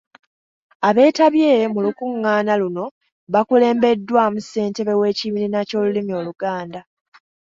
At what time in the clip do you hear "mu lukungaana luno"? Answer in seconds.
1.73-2.85